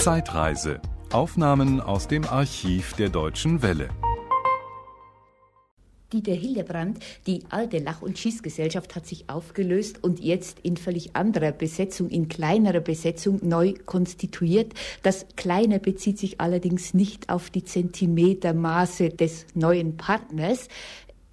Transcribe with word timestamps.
Zeitreise. 0.00 0.80
Aufnahmen 1.12 1.78
aus 1.78 2.08
dem 2.08 2.24
Archiv 2.24 2.94
der 2.94 3.10
Deutschen 3.10 3.60
Welle. 3.60 3.90
Dieter 6.10 6.32
Hildebrand, 6.32 7.00
die 7.26 7.42
alte 7.50 7.80
Lach- 7.80 8.00
und 8.00 8.18
Schießgesellschaft 8.18 8.96
hat 8.96 9.06
sich 9.06 9.28
aufgelöst 9.28 10.02
und 10.02 10.18
jetzt 10.18 10.60
in 10.60 10.78
völlig 10.78 11.16
anderer 11.16 11.52
Besetzung, 11.52 12.08
in 12.08 12.28
kleinerer 12.28 12.80
Besetzung 12.80 13.40
neu 13.46 13.74
konstituiert. 13.84 14.72
Das 15.02 15.26
Kleine 15.36 15.78
bezieht 15.78 16.18
sich 16.18 16.40
allerdings 16.40 16.94
nicht 16.94 17.28
auf 17.28 17.50
die 17.50 17.64
Zentimetermaße 17.64 19.10
des 19.10 19.44
neuen 19.54 19.98
Partners. 19.98 20.68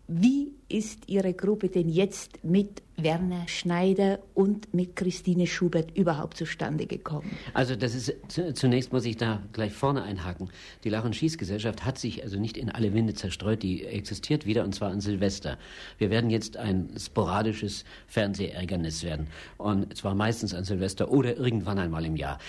Wie 0.09 0.56
ist 0.69 1.07
Ihre 1.07 1.33
Gruppe 1.33 1.69
denn 1.69 1.89
jetzt 1.89 2.43
mit 2.43 2.81
Werner 2.97 3.47
Schneider 3.47 4.19
und 4.33 4.73
mit 4.73 4.95
Christine 4.95 5.47
Schubert 5.47 5.95
überhaupt 5.95 6.35
zustande 6.35 6.87
gekommen? 6.87 7.37
Also 7.53 7.75
das 7.75 7.93
ist 7.95 8.15
zunächst 8.55 8.91
muss 8.91 9.05
ich 9.05 9.17
da 9.17 9.43
gleich 9.53 9.73
vorne 9.73 10.03
einhaken. 10.03 10.49
Die 10.83 10.89
Lach- 10.89 11.05
und 11.05 11.15
Schießgesellschaft 11.15 11.85
hat 11.85 11.97
sich 11.97 12.23
also 12.23 12.39
nicht 12.39 12.57
in 12.57 12.69
alle 12.69 12.93
Winde 12.93 13.13
zerstreut, 13.13 13.63
die 13.63 13.85
existiert 13.85 14.45
wieder 14.45 14.63
und 14.63 14.73
zwar 14.73 14.91
an 14.91 14.99
Silvester. 14.99 15.57
Wir 15.99 16.09
werden 16.09 16.29
jetzt 16.29 16.57
ein 16.57 16.89
sporadisches 16.97 17.85
Fernsehärgernis 18.07 19.03
werden 19.03 19.27
und 19.57 19.95
zwar 19.95 20.15
meistens 20.15 20.53
an 20.53 20.63
Silvester 20.63 21.11
oder 21.11 21.37
irgendwann 21.37 21.77
einmal 21.77 22.05
im 22.05 22.15
Jahr. 22.15 22.39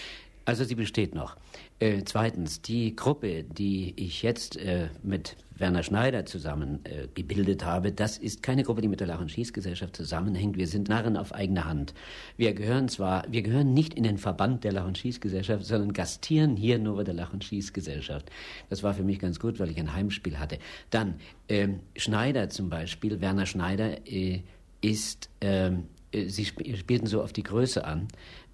Also 0.48 0.64
sie 0.64 0.76
besteht 0.76 1.14
noch. 1.14 1.36
Äh, 1.78 2.04
zweitens, 2.06 2.62
die 2.62 2.96
Gruppe, 2.96 3.44
die 3.44 3.92
ich 3.96 4.22
jetzt 4.22 4.56
äh, 4.56 4.88
mit 5.02 5.36
Werner 5.58 5.82
Schneider 5.82 6.24
zusammen 6.24 6.80
äh, 6.84 7.06
gebildet 7.12 7.66
habe, 7.66 7.92
das 7.92 8.16
ist 8.16 8.42
keine 8.42 8.62
Gruppe, 8.62 8.80
die 8.80 8.88
mit 8.88 9.00
der 9.00 9.08
Lach- 9.08 9.20
und 9.20 9.30
Schießgesellschaft 9.30 9.94
zusammenhängt. 9.94 10.56
Wir 10.56 10.66
sind 10.66 10.88
Narren 10.88 11.18
auf 11.18 11.34
eigene 11.34 11.66
Hand. 11.66 11.92
Wir 12.38 12.54
gehören 12.54 12.88
zwar, 12.88 13.30
wir 13.30 13.42
gehören 13.42 13.74
nicht 13.74 13.92
in 13.92 14.04
den 14.04 14.16
Verband 14.16 14.64
der 14.64 14.72
Lach- 14.72 14.86
und 14.86 14.96
Schießgesellschaft, 14.96 15.66
sondern 15.66 15.92
gastieren 15.92 16.56
hier 16.56 16.78
nur 16.78 16.96
bei 16.96 17.04
der 17.04 17.12
Lach- 17.12 17.34
und 17.34 17.44
Schießgesellschaft. 17.44 18.30
Das 18.70 18.82
war 18.82 18.94
für 18.94 19.04
mich 19.04 19.18
ganz 19.18 19.38
gut, 19.40 19.60
weil 19.60 19.70
ich 19.70 19.78
ein 19.78 19.92
Heimspiel 19.92 20.38
hatte. 20.38 20.58
Dann 20.88 21.16
ähm, 21.50 21.80
Schneider 21.94 22.48
zum 22.48 22.70
Beispiel, 22.70 23.20
Werner 23.20 23.44
Schneider 23.44 23.98
äh, 24.10 24.40
ist, 24.80 25.28
ähm, 25.42 25.88
äh, 26.10 26.26
Sie 26.28 26.46
spielten 26.46 27.06
so 27.06 27.22
auf 27.22 27.34
die 27.34 27.42
Größe 27.42 27.84
an. 27.84 28.08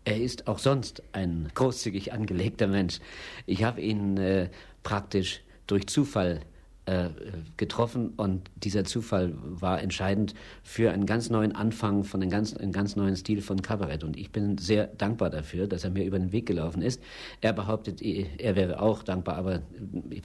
Er 0.05 0.21
ist 0.21 0.47
auch 0.49 0.59
sonst 0.59 1.03
ein 1.13 1.49
großzügig 1.55 2.13
angelegter 2.13 2.67
Mensch. 2.67 3.01
Ich 3.47 3.65
habe 3.65 3.81
ihn 3.81 4.17
äh, 4.19 4.51
praktisch 4.83 5.41
durch 5.67 5.87
Zufall 5.87 6.41
äh, 6.87 7.09
getroffen 7.57 8.11
und 8.19 8.51
dieser 8.57 8.85
Zufall 8.85 9.33
war 9.39 9.81
entscheidend 9.81 10.35
für 10.63 10.93
einen 10.93 11.07
ganz 11.07 11.31
neuen 11.31 11.57
Anfang 11.57 12.05
von 12.05 12.21
einem 12.21 12.31
ganz, 12.31 12.55
einem 12.55 12.73
ganz 12.73 12.97
neuen 12.97 13.17
Stil 13.17 13.41
von 13.41 13.63
Kabarett 13.63 14.05
und 14.05 14.19
ich 14.19 14.31
bin 14.31 14.59
sehr 14.59 14.89
dankbar 14.89 15.31
dafür, 15.31 15.67
dass 15.67 15.85
er 15.85 15.91
mir 15.91 16.05
über 16.05 16.19
den 16.19 16.33
Weg 16.33 16.45
gelaufen 16.45 16.83
ist. 16.83 17.03
Er 17.41 17.55
behauptet, 17.55 18.03
er 18.03 18.57
wäre 18.57 18.83
auch 18.83 19.03
dankbar, 19.03 19.37
aber 19.37 19.63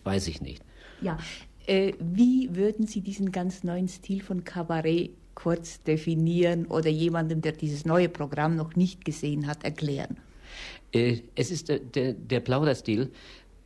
weiß 0.03 0.27
ich 0.27 0.41
nicht. 0.41 0.61
Ja, 0.99 1.17
äh, 1.65 1.93
wie 2.01 2.53
würden 2.53 2.87
Sie 2.87 2.99
diesen 2.99 3.31
ganz 3.31 3.63
neuen 3.63 3.87
Stil 3.87 4.21
von 4.21 4.43
Kabarett 4.43 5.11
kurz 5.41 5.81
definieren 5.83 6.65
oder 6.65 6.89
jemandem, 6.89 7.41
der 7.41 7.53
dieses 7.53 7.85
neue 7.85 8.09
Programm 8.09 8.55
noch 8.55 8.75
nicht 8.75 9.05
gesehen 9.05 9.47
hat, 9.47 9.63
erklären? 9.63 10.17
Äh, 10.91 11.19
es 11.35 11.51
ist 11.51 11.69
der, 11.69 11.79
der, 11.79 12.13
der 12.13 12.39
Plauderstil, 12.39 13.11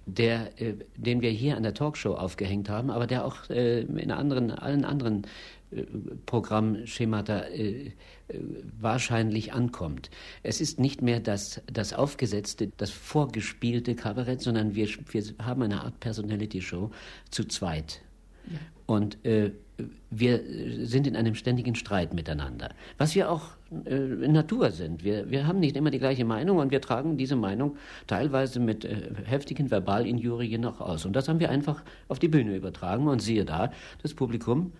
der, 0.05 0.61
äh, 0.61 0.73
den 0.97 1.21
wir 1.21 1.29
hier 1.29 1.55
an 1.57 1.63
der 1.63 1.73
Talkshow 1.73 2.13
aufgehängt 2.13 2.69
haben, 2.69 2.89
aber 2.89 3.07
der 3.07 3.25
auch 3.25 3.49
äh, 3.49 3.81
in 3.81 4.11
anderen, 4.11 4.51
allen 4.51 4.85
anderen 4.85 5.25
Programmschemata 6.27 7.45
wahrscheinlich 8.79 9.53
ankommt. 9.53 10.11
Es 10.43 10.61
ist 10.61 10.79
nicht 10.79 11.01
mehr 11.01 11.19
das, 11.19 11.63
das 11.65 11.93
aufgesetzte, 11.93 12.71
das 12.77 12.91
vorgespielte 12.91 13.95
Kabarett, 13.95 14.39
sondern 14.39 14.75
wir, 14.75 14.87
wir 14.87 15.23
haben 15.41 15.63
eine 15.63 15.83
Art 15.83 15.99
Personality-Show 15.99 16.91
zu 17.31 17.45
zweit. 17.45 18.01
Und 18.85 19.23
äh, 19.25 19.51
wir 20.11 20.41
sind 20.85 21.07
in 21.07 21.15
einem 21.15 21.35
ständigen 21.35 21.75
Streit 21.75 22.13
miteinander, 22.13 22.69
was 22.97 23.15
wir 23.15 23.31
auch 23.31 23.51
äh, 23.85 23.95
in 23.95 24.31
Natur 24.31 24.71
sind. 24.71 25.03
Wir, 25.03 25.29
wir 25.31 25.47
haben 25.47 25.59
nicht 25.59 25.75
immer 25.75 25.89
die 25.89 25.99
gleiche 25.99 26.25
Meinung 26.25 26.57
und 26.57 26.71
wir 26.71 26.81
tragen 26.81 27.17
diese 27.17 27.35
Meinung 27.35 27.77
teilweise 28.05 28.59
mit 28.59 28.85
äh, 28.85 29.11
heftigen 29.25 29.69
Verbalinjurien 29.69 30.61
noch 30.61 30.79
aus. 30.79 31.05
Und 31.05 31.15
das 31.15 31.27
haben 31.27 31.39
wir 31.39 31.49
einfach 31.49 31.83
auf 32.07 32.19
die 32.19 32.27
Bühne 32.27 32.55
übertragen 32.55 33.07
und 33.07 33.21
siehe 33.21 33.45
da, 33.45 33.71
das 34.01 34.13
Publikum 34.13 34.73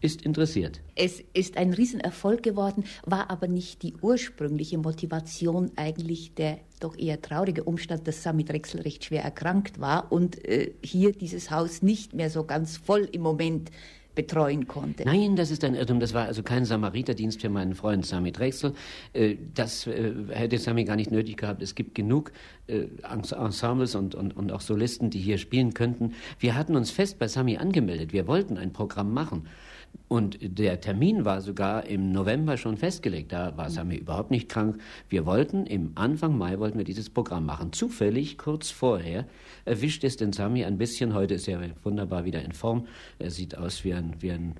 ist 0.00 0.22
interessiert. 0.22 0.80
Es 0.94 1.22
ist 1.32 1.56
ein 1.56 1.72
Riesenerfolg 1.72 2.42
geworden, 2.42 2.84
war 3.04 3.30
aber 3.30 3.48
nicht 3.48 3.82
die 3.82 3.94
ursprüngliche 4.00 4.78
Motivation 4.78 5.70
eigentlich 5.76 6.34
der 6.34 6.58
doch 6.80 6.96
eher 6.96 7.20
traurige 7.20 7.64
Umstand, 7.64 8.06
dass 8.06 8.22
Sami 8.22 8.44
Drechsel 8.44 8.82
recht 8.82 9.04
schwer 9.04 9.24
erkrankt 9.24 9.80
war 9.80 10.12
und 10.12 10.44
äh, 10.44 10.72
hier 10.82 11.12
dieses 11.12 11.50
Haus 11.50 11.82
nicht 11.82 12.14
mehr 12.14 12.30
so 12.30 12.44
ganz 12.44 12.76
voll 12.76 13.08
im 13.10 13.22
Moment 13.22 13.70
betreuen 14.18 14.66
konnte. 14.66 15.04
Nein, 15.04 15.36
das 15.36 15.52
ist 15.52 15.62
ein 15.62 15.76
Irrtum. 15.76 16.00
Das 16.00 16.12
war 16.12 16.26
also 16.26 16.42
kein 16.42 16.64
Samariterdienst 16.64 17.40
für 17.40 17.48
meinen 17.50 17.76
Freund 17.76 18.04
Sami 18.04 18.32
Drechsel. 18.32 18.74
Äh, 19.12 19.36
das 19.54 19.86
äh, 19.86 20.12
hätte 20.30 20.58
Sami 20.58 20.82
gar 20.82 20.96
nicht 20.96 21.12
nötig 21.12 21.36
gehabt. 21.36 21.62
Es 21.62 21.76
gibt 21.76 21.94
genug 21.94 22.32
äh, 22.66 22.86
Ensembles 23.08 23.94
und, 23.94 24.16
und, 24.16 24.36
und 24.36 24.50
auch 24.50 24.60
Solisten, 24.60 25.10
die 25.10 25.20
hier 25.20 25.38
spielen 25.38 25.72
könnten. 25.72 26.14
Wir 26.40 26.56
hatten 26.56 26.74
uns 26.74 26.90
fest 26.90 27.20
bei 27.20 27.28
Sami 27.28 27.58
angemeldet. 27.58 28.12
Wir 28.12 28.26
wollten 28.26 28.58
ein 28.58 28.72
Programm 28.72 29.12
machen. 29.14 29.46
Und 30.08 30.38
der 30.40 30.80
Termin 30.80 31.26
war 31.26 31.42
sogar 31.42 31.84
im 31.84 32.12
November 32.12 32.56
schon 32.56 32.78
festgelegt. 32.78 33.30
Da 33.30 33.56
war 33.58 33.68
Sami 33.68 33.96
überhaupt 33.96 34.30
nicht 34.30 34.48
krank. 34.48 34.80
Wir 35.10 35.26
wollten 35.26 35.66
im 35.66 35.92
Anfang 35.96 36.36
Mai 36.38 36.58
wollten 36.58 36.78
wir 36.78 36.84
dieses 36.84 37.10
Programm 37.10 37.44
machen. 37.44 37.74
Zufällig 37.74 38.38
kurz 38.38 38.70
vorher 38.70 39.26
erwischt 39.66 40.04
es 40.04 40.16
den 40.16 40.32
Sami 40.32 40.64
ein 40.64 40.78
bisschen. 40.78 41.12
Heute 41.12 41.34
ist 41.34 41.46
er 41.46 41.60
wunderbar 41.84 42.24
wieder 42.24 42.42
in 42.42 42.52
Form. 42.52 42.86
Er 43.18 43.30
sieht 43.30 43.58
aus 43.58 43.84
wie 43.84 43.92
ein, 43.92 44.14
wie 44.20 44.32
ein 44.32 44.54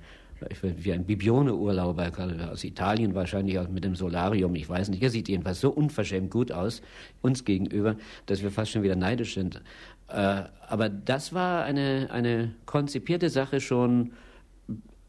wie 0.61 0.93
ein 0.93 1.05
Bibione-Urlauber 1.05 2.11
aus 2.49 2.63
Italien, 2.63 3.13
wahrscheinlich 3.13 3.59
auch 3.59 3.67
mit 3.67 3.83
dem 3.83 3.95
Solarium, 3.95 4.55
ich 4.55 4.69
weiß 4.69 4.87
nicht. 4.87 5.03
Er 5.03 5.09
sieht 5.09 5.27
jedenfalls 5.27 5.59
so 5.59 5.69
unverschämt 5.69 6.31
gut 6.31 6.53
aus, 6.53 6.81
uns 7.21 7.43
gegenüber, 7.43 7.97
dass 8.25 8.41
wir 8.41 8.49
fast 8.49 8.71
schon 8.71 8.83
wieder 8.83 8.95
neidisch 8.95 9.33
sind. 9.33 9.61
Äh, 10.07 10.43
aber 10.67 10.87
das 10.87 11.33
war 11.33 11.65
eine, 11.65 12.07
eine 12.11 12.53
konzipierte 12.65 13.29
Sache 13.29 13.59
schon 13.59 14.11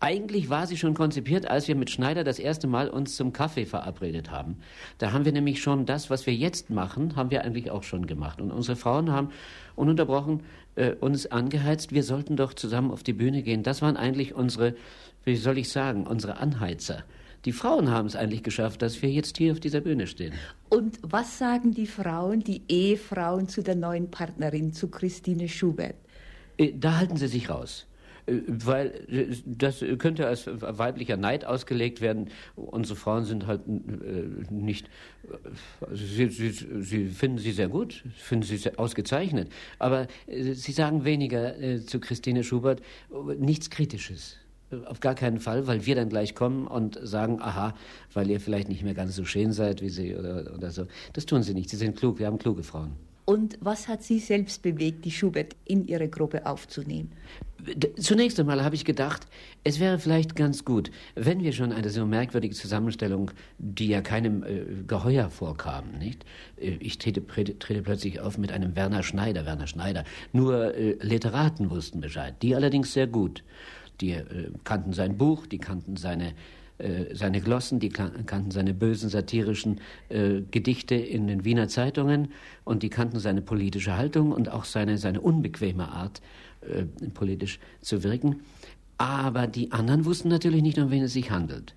eigentlich 0.00 0.48
war 0.48 0.66
sie 0.66 0.78
schon 0.78 0.94
konzipiert, 0.94 1.48
als 1.48 1.68
wir 1.68 1.74
mit 1.76 1.90
Schneider 1.90 2.24
das 2.24 2.38
erste 2.38 2.66
Mal 2.66 2.88
uns 2.88 3.16
zum 3.16 3.34
Kaffee 3.34 3.66
verabredet 3.66 4.30
haben. 4.30 4.56
Da 4.98 5.12
haben 5.12 5.26
wir 5.26 5.32
nämlich 5.32 5.62
schon 5.62 5.84
das, 5.84 6.08
was 6.08 6.26
wir 6.26 6.34
jetzt 6.34 6.70
machen, 6.70 7.16
haben 7.16 7.30
wir 7.30 7.44
eigentlich 7.44 7.70
auch 7.70 7.82
schon 7.82 8.06
gemacht. 8.06 8.40
Und 8.40 8.50
unsere 8.50 8.76
Frauen 8.76 9.12
haben 9.12 9.28
ununterbrochen 9.76 10.40
äh, 10.76 10.92
uns 10.92 11.26
angeheizt, 11.26 11.92
wir 11.92 12.02
sollten 12.02 12.36
doch 12.36 12.54
zusammen 12.54 12.90
auf 12.90 13.02
die 13.02 13.12
Bühne 13.12 13.42
gehen. 13.42 13.62
Das 13.62 13.82
waren 13.82 13.98
eigentlich 13.98 14.34
unsere, 14.34 14.74
wie 15.24 15.36
soll 15.36 15.58
ich 15.58 15.68
sagen, 15.68 16.06
unsere 16.06 16.38
Anheizer. 16.38 17.04
Die 17.44 17.52
Frauen 17.52 17.90
haben 17.90 18.06
es 18.06 18.16
eigentlich 18.16 18.42
geschafft, 18.42 18.82
dass 18.82 19.00
wir 19.02 19.10
jetzt 19.10 19.36
hier 19.38 19.52
auf 19.52 19.60
dieser 19.60 19.80
Bühne 19.80 20.06
stehen. 20.06 20.32
Und 20.68 20.98
was 21.02 21.38
sagen 21.38 21.72
die 21.72 21.86
Frauen, 21.86 22.40
die 22.40 22.62
Ehefrauen 22.68 23.48
zu 23.48 23.62
der 23.62 23.76
neuen 23.76 24.10
Partnerin, 24.10 24.72
zu 24.72 24.88
Christine 24.88 25.48
Schubert? 25.48 25.96
Äh, 26.56 26.72
da 26.74 26.98
halten 26.98 27.16
sie 27.16 27.28
sich 27.28 27.50
raus. 27.50 27.86
Äh, 28.26 28.40
weil 28.46 28.88
äh, 29.08 29.36
das 29.44 29.84
könnte 29.98 30.26
als 30.26 30.46
weiblicher 30.46 31.16
Neid 31.16 31.44
ausgelegt 31.44 32.00
werden. 32.00 32.28
Unsere 32.56 32.96
Frauen 32.96 33.24
sind 33.24 33.46
halt 33.46 33.62
äh, 33.66 34.52
nicht, 34.52 34.88
sie, 35.92 36.28
sie, 36.28 36.50
sie 36.50 37.06
finden 37.08 37.38
sie 37.38 37.52
sehr 37.52 37.68
gut, 37.68 38.04
finden 38.16 38.44
sie 38.44 38.56
sehr 38.56 38.78
ausgezeichnet, 38.78 39.50
aber 39.78 40.06
sie 40.28 40.72
sagen 40.72 41.04
weniger 41.04 41.54
zu 41.86 42.00
Christine 42.00 42.44
Schubert 42.44 42.80
nichts 43.38 43.70
Kritisches. 43.70 44.36
Auf 44.86 45.00
gar 45.00 45.14
keinen 45.14 45.40
Fall, 45.40 45.66
weil 45.66 45.84
wir 45.84 45.96
dann 45.96 46.08
gleich 46.08 46.34
kommen 46.34 46.66
und 46.66 46.98
sagen, 47.02 47.42
aha, 47.42 47.74
weil 48.12 48.30
ihr 48.30 48.40
vielleicht 48.40 48.68
nicht 48.68 48.84
mehr 48.84 48.94
ganz 48.94 49.16
so 49.16 49.24
schön 49.24 49.52
seid 49.52 49.82
wie 49.82 49.88
sie 49.88 50.14
oder, 50.14 50.54
oder 50.54 50.70
so. 50.70 50.86
Das 51.12 51.26
tun 51.26 51.42
sie 51.42 51.54
nicht. 51.54 51.70
Sie 51.70 51.76
sind 51.76 51.96
klug. 51.96 52.20
Wir 52.20 52.26
haben 52.26 52.38
kluge 52.38 52.62
Frauen. 52.62 52.92
Und 53.30 53.58
was 53.60 53.86
hat 53.86 54.02
Sie 54.02 54.18
selbst 54.18 54.60
bewegt, 54.60 55.04
die 55.04 55.12
Schubert 55.12 55.54
in 55.64 55.86
Ihre 55.86 56.08
Gruppe 56.08 56.46
aufzunehmen? 56.46 57.12
Zunächst 57.96 58.40
einmal 58.40 58.64
habe 58.64 58.74
ich 58.74 58.84
gedacht, 58.84 59.28
es 59.62 59.78
wäre 59.78 60.00
vielleicht 60.00 60.34
ganz 60.34 60.64
gut, 60.64 60.90
wenn 61.14 61.40
wir 61.40 61.52
schon 61.52 61.70
eine 61.70 61.90
so 61.90 62.04
merkwürdige 62.06 62.56
Zusammenstellung, 62.56 63.30
die 63.58 63.86
ja 63.86 64.00
keinem 64.00 64.42
äh, 64.42 64.82
Geheuer 64.84 65.30
vorkam, 65.30 65.92
nicht? 65.96 66.24
Äh, 66.56 66.78
ich 66.80 66.98
trete, 66.98 67.24
trete, 67.24 67.82
plötzlich 67.82 68.18
auf 68.18 68.36
mit 68.36 68.50
einem 68.50 68.74
Werner 68.74 69.04
Schneider, 69.04 69.46
Werner 69.46 69.68
Schneider. 69.68 70.02
Nur 70.32 70.74
äh, 70.74 70.96
Literaten 71.00 71.70
wussten 71.70 72.00
Bescheid, 72.00 72.34
die 72.42 72.56
allerdings 72.56 72.92
sehr 72.94 73.06
gut. 73.06 73.44
Die 74.00 74.10
äh, 74.10 74.50
kannten 74.64 74.92
sein 74.92 75.16
Buch, 75.16 75.46
die 75.46 75.58
kannten 75.58 75.94
seine 75.94 76.32
seine 77.12 77.40
Glossen, 77.40 77.80
die 77.80 77.88
kannten 77.88 78.50
seine 78.50 78.74
bösen 78.74 79.08
satirischen 79.08 79.80
äh, 80.08 80.42
Gedichte 80.50 80.94
in 80.94 81.26
den 81.26 81.44
Wiener 81.44 81.68
Zeitungen 81.68 82.32
und 82.64 82.82
die 82.82 82.90
kannten 82.90 83.18
seine 83.18 83.42
politische 83.42 83.96
Haltung 83.96 84.32
und 84.32 84.48
auch 84.48 84.64
seine, 84.64 84.98
seine 84.98 85.20
unbequeme 85.20 85.88
Art, 85.88 86.20
äh, 86.62 86.84
politisch 87.08 87.58
zu 87.80 88.02
wirken. 88.02 88.40
Aber 88.98 89.46
die 89.46 89.72
anderen 89.72 90.04
wussten 90.04 90.28
natürlich 90.28 90.62
nicht, 90.62 90.78
um 90.78 90.90
wen 90.90 91.04
es 91.04 91.14
sich 91.14 91.30
handelt. 91.30 91.74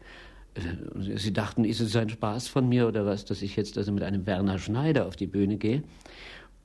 Äh, 0.55 1.17
sie 1.17 1.33
dachten, 1.33 1.65
ist 1.65 1.79
es 1.79 1.95
ein 1.95 2.09
Spaß 2.09 2.47
von 2.47 2.67
mir 2.67 2.87
oder 2.87 3.05
was, 3.05 3.25
dass 3.25 3.41
ich 3.41 3.55
jetzt 3.55 3.77
also 3.77 3.91
mit 3.91 4.03
einem 4.03 4.25
Werner 4.25 4.59
Schneider 4.59 5.05
auf 5.05 5.15
die 5.15 5.27
Bühne 5.27 5.57
gehe? 5.57 5.83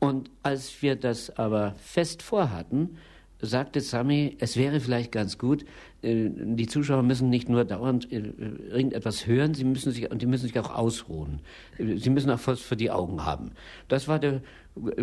Und 0.00 0.30
als 0.42 0.82
wir 0.82 0.96
das 0.96 1.36
aber 1.36 1.74
fest 1.78 2.22
vorhatten, 2.22 2.98
sagte 3.40 3.80
Sami, 3.80 4.36
es 4.40 4.56
wäre 4.56 4.80
vielleicht 4.80 5.12
ganz 5.12 5.38
gut, 5.38 5.64
äh, 6.02 6.28
die 6.28 6.66
Zuschauer 6.66 7.02
müssen 7.02 7.30
nicht 7.30 7.48
nur 7.48 7.64
dauernd 7.64 8.10
äh, 8.12 8.32
irgendetwas 8.70 9.26
hören, 9.26 9.54
sie 9.54 9.64
müssen 9.64 9.92
sich, 9.92 10.10
und 10.10 10.22
die 10.22 10.26
müssen 10.26 10.46
sich 10.46 10.58
auch 10.58 10.74
ausruhen. 10.74 11.40
Sie 11.78 12.10
müssen 12.10 12.30
auch 12.30 12.40
was 12.44 12.60
für 12.60 12.76
die 12.76 12.90
Augen 12.90 13.24
haben. 13.24 13.52
Das 13.88 14.08
war 14.08 14.18
der 14.18 14.42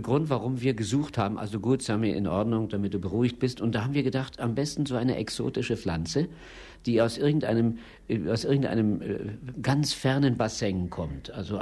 Grund, 0.01 0.29
warum 0.29 0.61
wir 0.61 0.73
gesucht 0.73 1.17
haben. 1.17 1.37
Also 1.37 1.59
gut, 1.59 1.81
Sami, 1.81 2.11
in 2.11 2.27
Ordnung, 2.27 2.69
damit 2.69 2.93
du 2.93 2.99
beruhigt 2.99 3.39
bist. 3.39 3.61
Und 3.61 3.75
da 3.75 3.83
haben 3.83 3.93
wir 3.93 4.03
gedacht, 4.03 4.39
am 4.39 4.55
besten 4.55 4.85
so 4.85 4.95
eine 4.95 5.15
exotische 5.17 5.75
Pflanze, 5.75 6.27
die 6.85 7.01
aus 7.01 7.17
irgendeinem, 7.17 7.79
äh, 8.07 8.29
aus 8.29 8.43
irgendeinem 8.43 8.99
ganz 9.61 9.93
fernen 9.93 10.37
Bassin 10.37 10.89
kommt. 10.89 11.31
Also 11.31 11.59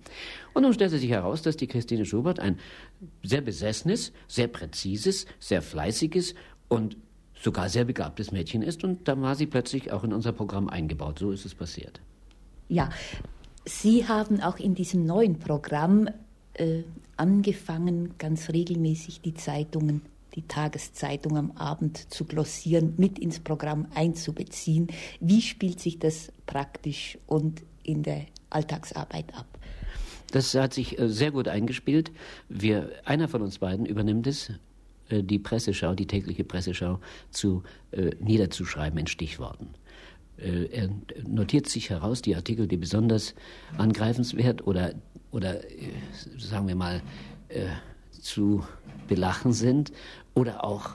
Und 0.54 0.64
nun 0.64 0.74
stellte 0.74 1.00
sich 1.00 1.10
heraus, 1.10 1.42
dass 1.42 1.58
die 1.58 1.68
Christine 1.68 2.06
Schubert 2.06 2.40
ein 2.40 2.60
sehr 3.24 3.42
besessenes, 3.42 4.14
sehr 4.28 4.48
präzises, 4.48 5.26
sehr 5.40 5.62
fleißiges 5.62 6.36
und 6.68 6.98
sogar 7.42 7.70
sehr 7.70 7.86
begabtes 7.86 8.32
Mädchen 8.32 8.62
ist. 8.62 8.84
Und 8.84 9.08
da 9.08 9.20
war 9.20 9.36
sie 9.36 9.46
plötzlich 9.46 9.92
auch 9.92 10.04
in 10.04 10.14
unser 10.14 10.32
Programm 10.32 10.70
eingebaut. 10.70 11.20
So 11.20 11.32
ist 11.32 11.46
es 11.46 11.56
passiert. 11.56 12.02
Ja, 12.68 12.90
Sie 13.66 14.08
haben 14.08 14.42
auch 14.42 14.58
in 14.58 14.76
diesem 14.76 15.06
neuen 15.06 15.40
Programm 15.40 16.08
äh, 16.54 16.84
angefangen, 17.18 18.18
ganz 18.18 18.50
regelmäßig 18.50 19.22
die 19.22 19.34
Zeitungen, 19.34 20.02
die 20.36 20.44
Tageszeitung 20.44 21.38
am 21.38 21.52
Abend 21.52 22.14
zu 22.14 22.26
glossieren, 22.26 22.94
mit 22.98 23.18
ins 23.18 23.40
Programm 23.40 23.88
einzubeziehen. 23.96 24.88
Wie 25.20 25.42
spielt 25.42 25.80
sich 25.80 25.98
das 25.98 26.32
praktisch 26.46 27.18
und 27.26 27.64
in 27.84 28.04
der 28.04 28.26
Alltagsarbeit 28.50 29.34
ab? 29.34 29.48
Das 30.32 30.54
hat 30.54 30.74
sich 30.74 31.00
äh, 31.00 31.10
sehr 31.10 31.32
gut 31.32 31.48
eingespielt. 31.48 32.12
Wir, 32.50 32.92
einer 33.06 33.28
von 33.28 33.42
uns 33.42 33.60
beiden 33.60 33.86
übernimmt 33.86 34.28
es, 34.28 34.52
äh, 35.10 35.24
die 35.24 35.40
Presseschau, 35.40 35.96
die 35.96 36.08
tägliche 36.08 36.44
Presseschau 36.44 37.00
zu 37.32 37.64
äh, 37.92 38.12
niederzuschreiben 38.20 39.00
in 39.00 39.08
Stichworten. 39.08 39.70
Äh, 40.38 40.66
er 40.66 40.90
notiert 41.28 41.68
sich 41.68 41.90
heraus 41.90 42.22
die 42.22 42.36
Artikel, 42.36 42.68
die 42.68 42.78
besonders 42.78 43.36
angreifenswert 43.78 44.66
oder, 44.68 44.94
oder 45.32 45.64
äh, 45.64 45.92
sagen 46.38 46.68
wir 46.68 46.76
mal, 46.76 47.02
äh, 47.50 47.68
zu 48.12 48.64
belachen 49.08 49.54
sind 49.54 49.92
oder 50.34 50.64
auch 50.64 50.92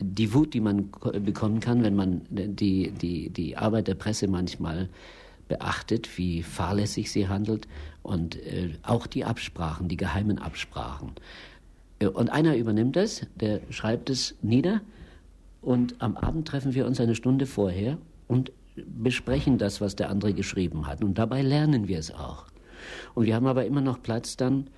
die 0.00 0.32
Wut, 0.32 0.54
die 0.54 0.60
man 0.60 0.90
bekommen 1.22 1.60
kann, 1.60 1.82
wenn 1.82 1.94
man 1.94 2.22
die, 2.30 2.90
die, 2.90 3.28
die 3.28 3.58
Arbeit 3.58 3.86
der 3.86 3.96
Presse 3.96 4.28
manchmal 4.28 4.88
beachtet, 5.46 6.16
wie 6.16 6.42
fahrlässig 6.42 7.12
sie 7.12 7.28
handelt 7.28 7.68
und 8.02 8.38
auch 8.82 9.06
die 9.06 9.26
Absprachen, 9.26 9.88
die 9.88 9.98
geheimen 9.98 10.38
Absprachen. 10.38 11.12
Und 12.14 12.30
einer 12.30 12.56
übernimmt 12.56 12.96
das, 12.96 13.26
der 13.36 13.60
schreibt 13.68 14.08
es 14.08 14.36
nieder 14.40 14.80
und 15.60 16.00
am 16.00 16.16
Abend 16.16 16.48
treffen 16.48 16.72
wir 16.72 16.86
uns 16.86 16.98
eine 16.98 17.14
Stunde 17.14 17.44
vorher 17.44 17.98
und 18.26 18.52
besprechen 18.76 19.58
das, 19.58 19.80
was 19.80 19.96
der 19.96 20.10
andere 20.10 20.34
geschrieben 20.34 20.86
hat. 20.86 21.02
Und 21.02 21.18
dabei 21.18 21.42
lernen 21.42 21.88
wir 21.88 21.98
es 21.98 22.12
auch. 22.12 22.46
Und 23.14 23.26
wir 23.26 23.34
haben 23.34 23.46
aber 23.46 23.66
immer 23.66 23.80
noch 23.80 24.02
Platz 24.02 24.36
dann, 24.36 24.70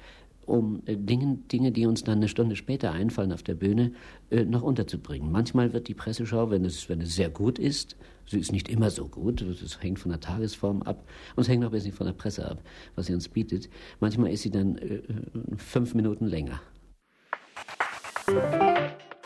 um 0.44 0.82
äh, 0.86 0.96
Dinge, 0.96 1.38
Dinge, 1.50 1.72
die 1.72 1.86
uns 1.86 2.04
dann 2.04 2.18
eine 2.18 2.28
Stunde 2.28 2.56
später 2.56 2.92
einfallen 2.92 3.32
auf 3.32 3.42
der 3.42 3.54
Bühne, 3.54 3.92
äh, 4.30 4.44
noch 4.44 4.62
unterzubringen. 4.62 5.30
Manchmal 5.30 5.72
wird 5.72 5.88
die 5.88 5.94
Presseschau, 5.94 6.50
wenn 6.50 6.64
es, 6.64 6.88
wenn 6.88 7.00
es 7.00 7.14
sehr 7.14 7.30
gut 7.30 7.58
ist, 7.58 7.96
sie 8.26 8.38
ist 8.38 8.52
nicht 8.52 8.68
immer 8.68 8.90
so 8.90 9.08
gut, 9.08 9.40
es 9.42 9.82
hängt 9.82 9.98
von 9.98 10.10
der 10.10 10.20
Tagesform 10.20 10.82
ab 10.82 11.04
und 11.36 11.42
es 11.42 11.48
hängt 11.48 11.64
auch 11.64 11.68
ein 11.68 11.72
bisschen 11.72 11.92
von 11.92 12.06
der 12.06 12.14
Presse 12.14 12.48
ab, 12.50 12.62
was 12.96 13.06
sie 13.06 13.14
uns 13.14 13.28
bietet. 13.28 13.68
Manchmal 14.00 14.32
ist 14.32 14.42
sie 14.42 14.50
dann 14.50 14.78
äh 14.78 15.02
fünf 15.56 15.94
Minuten 15.94 16.26
länger. 16.26 16.60